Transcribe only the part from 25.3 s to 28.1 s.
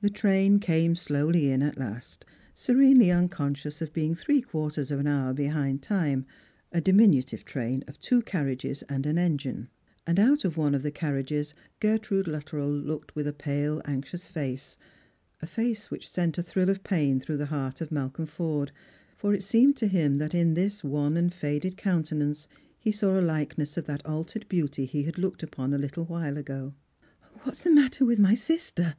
upon a little while ago." What is the matter